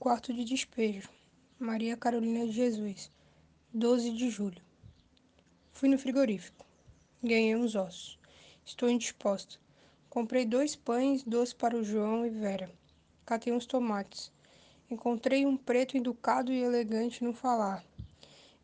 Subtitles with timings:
[0.00, 1.10] Quarto de despejo.
[1.58, 3.12] Maria Carolina de Jesus.
[3.70, 4.62] 12 de julho.
[5.72, 6.64] Fui no frigorífico.
[7.22, 8.18] Ganhei uns ossos.
[8.64, 9.56] Estou indisposta.
[10.08, 12.72] Comprei dois pães doce para o João e Vera.
[13.26, 14.32] Catei uns tomates.
[14.90, 17.84] Encontrei um preto educado e elegante no falar.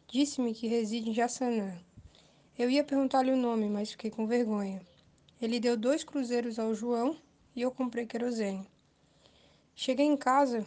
[0.09, 1.79] Disse-me que reside em Jaçanã.
[2.59, 4.81] Eu ia perguntar-lhe o nome, mas fiquei com vergonha.
[5.39, 7.15] Ele deu dois cruzeiros ao João
[7.55, 8.67] e eu comprei querosene.
[9.75, 10.65] Cheguei em casa,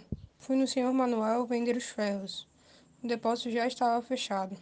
[0.50, 2.48] fui no senhor Manuel vender os ferros.
[3.04, 4.58] O depósito já estava fechado.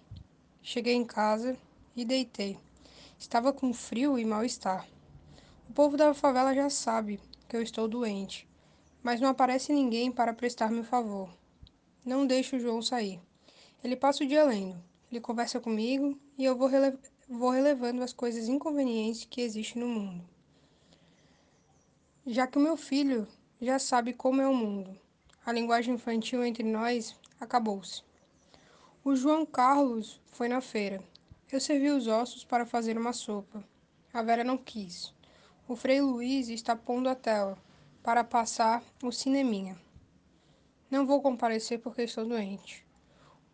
[0.62, 1.58] Cheguei em casa
[1.96, 2.58] e deitei.
[3.18, 4.86] Estava com frio e mal-estar.
[5.70, 8.46] O povo da favela já sabe que eu estou doente,
[9.02, 11.30] mas não aparece ninguém para prestar-me o favor.
[12.04, 13.22] Não deixo o João sair.
[13.82, 14.84] Ele passa o dia lendo.
[15.10, 16.98] Ele conversa comigo e eu vou, rele
[17.30, 20.22] vou relevando as coisas inconvenientes que existem no mundo.
[22.26, 23.26] Já que o meu filho
[23.62, 25.07] já sabe como é o mundo.
[25.48, 28.04] A linguagem infantil entre nós acabou-se.
[29.02, 31.02] O João Carlos foi na feira.
[31.50, 33.64] Eu servi os ossos para fazer uma sopa.
[34.14, 35.14] A Vera não quis.
[35.66, 37.58] O Frei Luiz está pondo a tela
[38.04, 39.78] para passar o cineminha.
[40.92, 42.86] Não vou comparecer porque estou doente.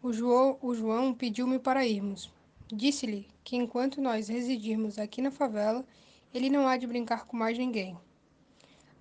[0.02, 2.34] O João, o João pediu-me para irmos.
[2.70, 5.86] Disse-lhe que enquanto nós residirmos aqui na favela,
[6.34, 7.96] ele não há de brincar com mais ninguém.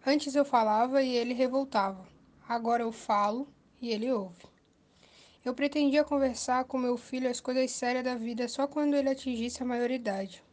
[0.07, 2.12] Antes eu falava e ele revoltava.
[2.53, 3.49] Agora eu falo
[3.81, 4.45] e ele ouve.
[5.43, 9.63] Eu pretendia conversar com meu filho as coisas sérias da vida só quando ele atingisse
[9.63, 10.45] a maioridade.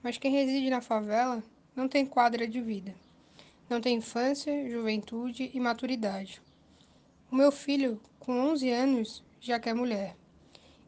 [0.00, 1.42] Mas quem reside na favela
[1.74, 2.94] não tem quadra de vida.
[3.68, 6.40] Não tem infância, juventude e maturidade.
[7.32, 10.14] O meu filho, com 11 anos, já quer mulher.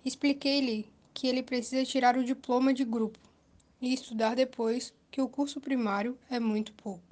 [0.04, 3.18] Expliquei-lhe que ele precisa tirar o diploma de grupo
[3.80, 7.09] e estudar depois, que o curso primário é muito pouco.